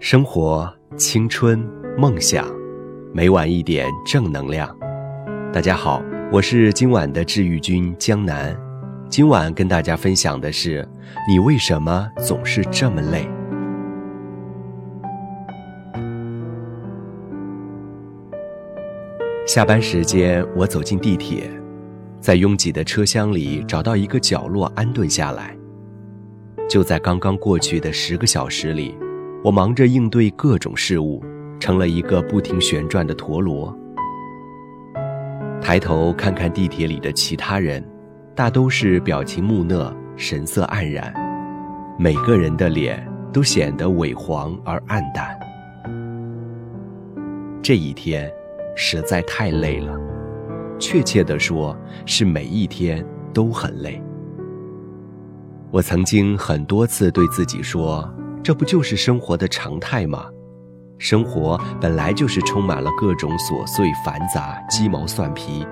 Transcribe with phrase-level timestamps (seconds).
[0.00, 1.58] 生活、青春、
[1.96, 2.46] 梦想，
[3.12, 4.74] 每晚一点正能量。
[5.52, 8.56] 大家好，我是今晚的治愈君江南。
[9.10, 10.88] 今晚跟大家分享的是：
[11.28, 13.28] 你为什么总是这么累？
[19.48, 21.50] 下班时间，我走进地铁，
[22.20, 25.56] 在拥挤的车厢里找到一个角落安顿下来。
[26.68, 28.96] 就在刚刚过去的十个小时里，
[29.44, 31.22] 我忙着应对各种事物，
[31.60, 33.76] 成了一个不停旋转的陀螺。
[35.60, 37.84] 抬头看看地铁里的其他人，
[38.34, 41.14] 大都是表情木讷、神色黯然，
[41.98, 45.38] 每个人的脸都显得萎黄而暗淡。
[47.62, 48.30] 这一天
[48.74, 49.96] 实在太累了，
[50.80, 54.02] 确切地说，是每一天都很累。
[55.70, 58.08] 我曾经很多次对自己说
[58.48, 60.24] ：“这不就是生活的常态吗？
[60.96, 65.66] 生活本来就是充满了各种琐碎繁杂、鸡毛蒜皮。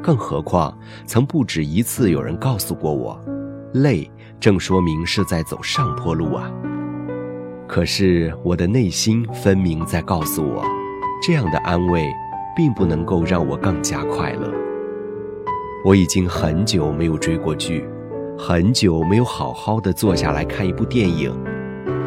[0.00, 0.72] 更何况，
[1.04, 3.20] 曾不止一次有人告诉过我，
[3.72, 6.48] 累正说明是在走上坡路啊。
[7.66, 10.64] 可是我的内心分明在告诉我，
[11.20, 12.08] 这样的安慰，
[12.54, 14.48] 并不能够让我更加快乐。
[15.84, 17.84] 我已经很久没有追过剧。”
[18.38, 21.34] 很久没有好好的坐下来看一部电影，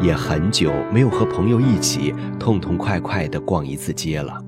[0.00, 4.42] 也很久没有和朋友一起痛痛快快的逛一次街了。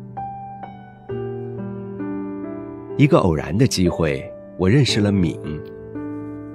[2.97, 4.23] 一个偶然的机会，
[4.59, 5.39] 我认识了敏。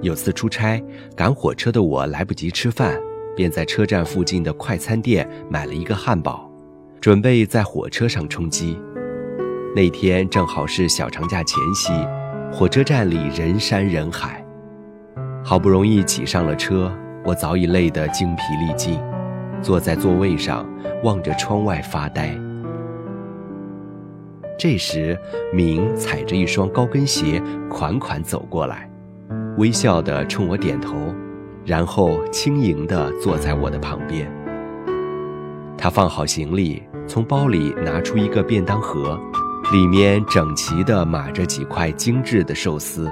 [0.00, 0.82] 有次出差
[1.16, 2.96] 赶火车的我来不及吃饭，
[3.36, 6.48] 便在车站附近的快餐店买了一个汉堡，
[7.00, 8.78] 准备在火车上充饥。
[9.74, 11.92] 那天正好是小长假前夕，
[12.52, 14.44] 火车站里人山人海。
[15.44, 16.92] 好不容易挤上了车，
[17.28, 18.98] 我早已累得精疲力尽，
[19.60, 20.66] 坐在座位上
[21.04, 22.34] 望着窗外发呆。
[24.58, 25.14] 这时，
[25.52, 27.38] 明踩着一双高跟鞋
[27.68, 28.90] 款款走过来，
[29.58, 30.96] 微笑地冲我点头，
[31.66, 34.26] 然后轻盈地坐在我的旁边。
[35.76, 39.20] 他放好行李，从包里拿出一个便当盒，
[39.70, 43.06] 里面整齐地码着几块精致的寿司。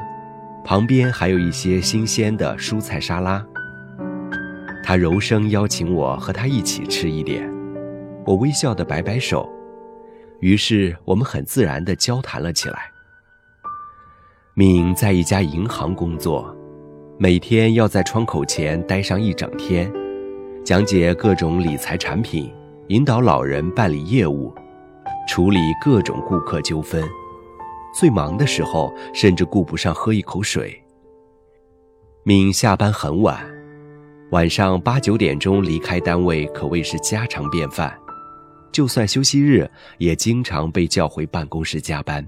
[0.65, 3.45] 旁边还有一些新鲜的蔬菜沙拉。
[4.89, 7.53] 他柔声邀请我和他一起吃一点，
[8.25, 9.51] 我微笑的摆摆手，
[10.39, 12.83] 于是我们很自然的交谈了起来。
[14.55, 16.57] 敏在一家银行工作，
[17.19, 19.93] 每天要在窗口前待上一整天，
[20.65, 22.55] 讲解各种理财产品，
[22.87, 24.55] 引导老人办理业务，
[25.27, 27.03] 处理各种顾客纠纷。
[27.93, 30.81] 最忙的时候，甚至顾不上喝一口水。
[32.23, 33.45] 敏下班很晚，
[34.31, 37.97] 晚上八九点钟离开单位，可谓是家常便饭。
[38.73, 42.27] 就算休息日，也经常被叫回办公室加班。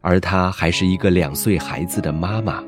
[0.00, 2.64] 而她还是一个两岁孩子的妈妈。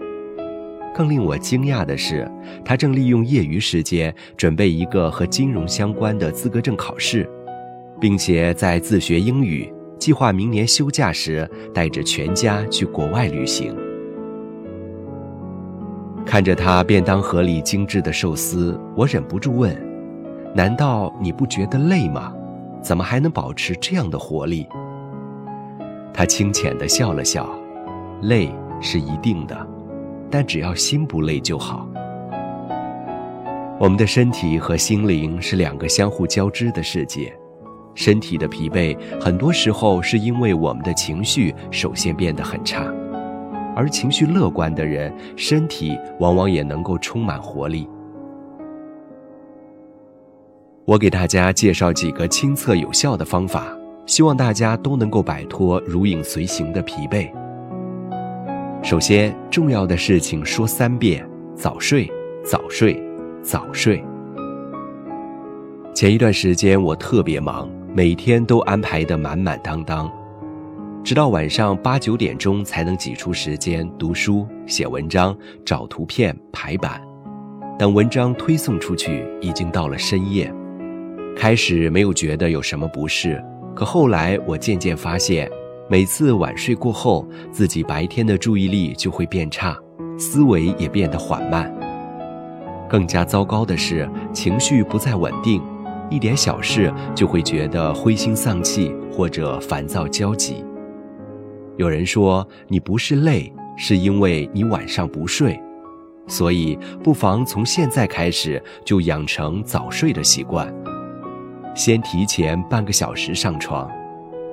[0.95, 2.31] 更令我惊讶的是，
[2.65, 7.29] 她正利用业余时间准备一个和金融相关的资格证考试，
[7.99, 9.73] 并且在自学英语。
[9.99, 13.75] 计划明年休假时带着全家去国外旅行。
[16.27, 19.75] 看着他便当盒里精致的寿司，我忍不住问
[20.53, 22.35] ：“难道你不觉得累吗？
[22.83, 24.67] 怎么还能保持这样的活力？”
[26.13, 27.49] 他轻浅地笑了笑
[28.23, 29.57] ：“累是一定的，
[30.29, 31.89] 但只要心不累就好。
[33.79, 37.33] 我们的身体和心灵是两个相互交织的世界。”
[37.95, 42.85] 身体的疲惫，很多时候是因为我们的情绪首先变得很差，
[43.77, 47.87] 而情绪乐观的人，身体往往也能够充满活力。
[50.87, 53.67] 我给大家介绍几个亲测有效的方法，
[54.07, 57.31] 希望大家都能够摆脱如影随形的疲惫。
[58.83, 62.11] 首先，重要的事情说三遍：早睡，
[62.43, 63.01] 早睡，
[63.43, 64.03] 早睡。
[65.95, 67.69] 前一段时间我特别忙。
[67.97, 70.13] 每天都安排的满满当当，
[71.07, 77.01] 直到晚上八九点钟才能挤出时间读书、写文章、找图片、排版。
[77.79, 80.53] 等文章推送出去，已经到了深夜。
[81.37, 83.41] 开始没有觉得有什么不适，
[83.73, 85.49] 可后来我渐渐发现，
[85.89, 89.79] 每次晚睡过后，自己白天的注意力就会变差，
[90.19, 91.73] 思维也变得缓慢。
[92.89, 95.63] 更加糟糕的是，情绪不再稳定。
[96.11, 100.65] 一点小事就会觉得灰心丧气或者烦躁焦急。
[101.77, 105.61] 有人说你不是累，是因为你晚上不睡，
[106.27, 110.73] 所以不妨从现在开始就养成早睡的习惯，
[111.75, 113.91] 先提前半个小时上床，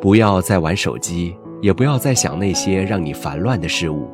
[0.02, 4.10] 不要再玩手机，也不要再想那些让你烦乱的事物。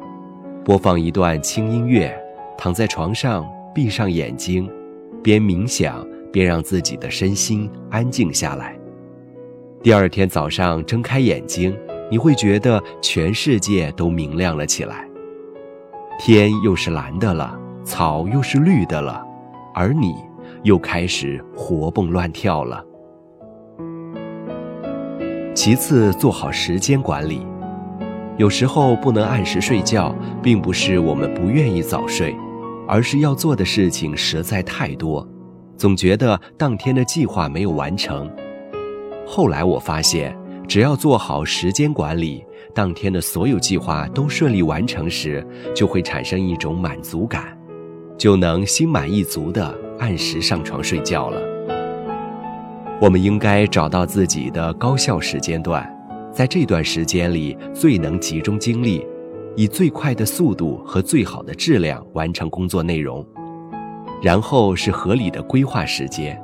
[0.63, 2.15] 播放一段轻音乐，
[2.55, 4.69] 躺在床上，闭上眼睛，
[5.23, 8.77] 边冥想边让自己的身心安静下来。
[9.81, 11.75] 第二天早上睁开眼睛，
[12.11, 15.07] 你会觉得全世界都明亮了起来，
[16.17, 19.23] 天又是蓝的了，草又是绿的了，
[19.73, 20.15] 而你
[20.63, 22.83] 又开始活蹦乱跳了。
[25.53, 27.45] 其次，做好时间管理。
[28.37, 32.35] 有时候不能按时睡觉，并不是我们不愿意早睡，
[32.87, 35.27] 而是要做的事情实在太多，
[35.75, 38.31] 总觉得当天的计划没有完成。
[39.27, 40.33] 后来我发现，
[40.69, 42.45] 只要做好时间管理，
[42.75, 45.43] 当天的所有计划都顺利完成时，
[45.75, 47.57] 就会产生一种满足感，
[48.19, 51.41] 就能心满意足地按时上床睡觉了。
[53.01, 55.91] 我们应该找到自己的高效时间段，
[56.31, 59.03] 在这段时间里最能集中精力，
[59.55, 63.25] 以最快的速度和最好的质量完成工作内容。
[64.21, 66.39] 然后是合理的规划时间，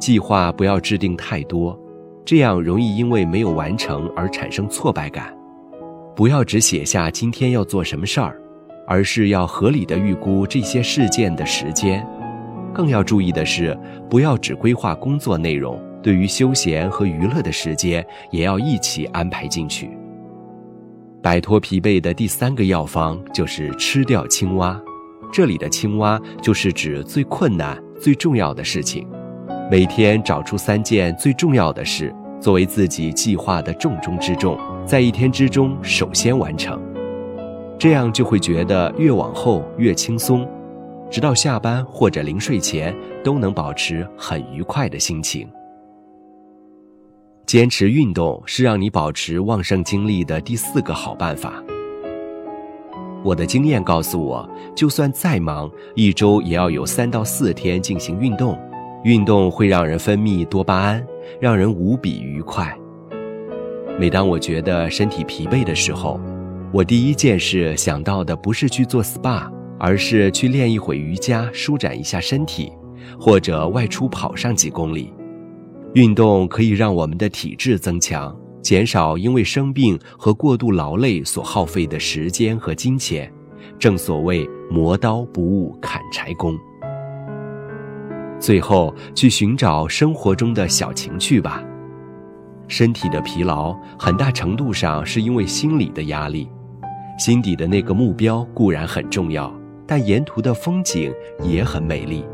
[0.00, 1.78] 计划不要制定太多，
[2.28, 5.34] 这样容易因为没有完成而产生挫败感。
[6.14, 8.38] 不要只写下今天要做什么事儿，
[8.86, 12.06] 而是要合理的预估这些事件的时间。
[12.74, 13.74] 更要注意的是，
[14.10, 15.82] 不要只规划工作内容。
[16.02, 19.88] 对于休闲和娱乐的时间，也要一起安排进去。
[21.22, 24.78] 摆脱疲惫的第三个药方就是吃掉青蛙。
[25.32, 29.08] 这里的青蛙就是指最困难、最重要的事情。
[29.70, 36.80] 每天找出三件最重要的事，作为自己计划的重中之重，在一天之中首先完成。
[37.78, 40.48] 这样就会觉得越往后越轻松，
[41.10, 45.48] 直到下班或者临睡前都能保持很愉快的心情。
[47.46, 51.62] 坚持运动是让你保持旺盛精力的第四个好办法。
[53.24, 58.58] 我的经验告诉我，就算再忙，一周也要有三到四天进行运动。
[59.04, 61.06] 运动会让人分泌多巴胺，
[61.40, 62.76] 让人无比愉快。
[63.98, 66.20] 每当我觉得身体疲惫的时候，
[66.72, 72.72] 我第一件事想到的不是去做 SPA，而是去练一会瑜伽，舒展一下身体，
[73.18, 75.12] 或者外出跑上几公里。
[75.94, 83.32] 运动可以让我们的体质增强，减少因为生病和过度劳累所耗费的时间和金钱。
[83.78, 86.56] 正所谓磨刀不误砍柴工。
[88.38, 91.62] 最后，去寻找生活中的小情趣吧。
[92.66, 96.48] 身体的疲劳很大程度上是因为心理的压力。
[97.18, 99.52] 心底的那个目标固然很重要，
[99.86, 101.12] 但沿途的风景
[101.42, 102.24] 也很美丽。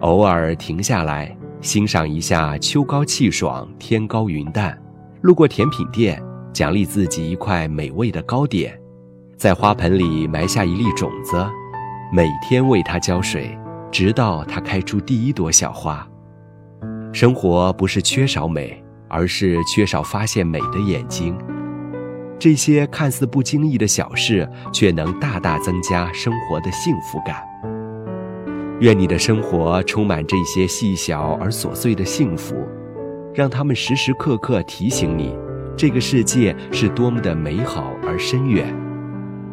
[0.00, 1.36] 偶尔停下来。
[1.60, 4.78] 欣赏一下秋高气爽，天高云淡，
[5.22, 8.78] 路过甜品店，奖励自己一块美味的糕点，
[9.38, 11.42] 在花盆里埋下一粒种子，
[12.12, 13.56] 每天为它浇水，
[13.94, 16.04] 直到它开出第一朵小花。
[17.12, 21.38] 生活不是缺少美，而是缺少发现美的眼睛。
[22.36, 27.36] 这些看似不经意的小事，却能大大增加生活的幸福感。
[28.80, 32.66] 愿你的生活充满这些细小而琐碎的幸福，
[33.32, 35.32] 让他们时时刻刻提醒你，
[35.76, 38.66] 这个世界是多么的美好而深远；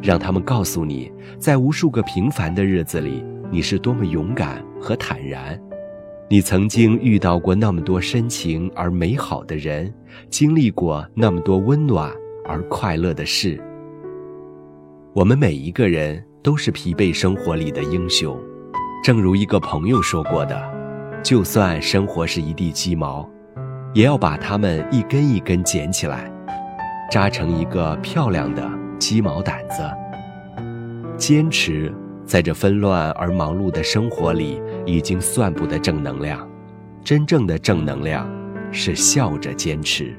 [0.02, 5.60] 让他们告诉你，在无数个平凡的日子里，你是多么勇敢和坦然。
[6.30, 9.94] 你曾经遇到过那么多深情而美好的人，
[10.30, 12.10] 经历过那么多温暖
[12.48, 13.62] 而快乐的事。
[15.14, 18.40] 我们每一个人都是疲惫生活里的英雄。
[19.04, 20.58] 正如一个朋友说过的，
[21.22, 23.30] 就算生活是一地鸡毛，
[23.94, 26.32] 也要把它们一根一根捡起来，
[27.12, 28.66] 扎成一个漂亮的
[28.98, 29.84] 鸡毛掸子。
[31.18, 31.94] 坚持
[32.32, 36.50] 在这纷乱而忙碌的生活里，已经算不得正能量。
[37.04, 38.26] 真正的正能量，
[38.72, 40.18] 是笑着坚持。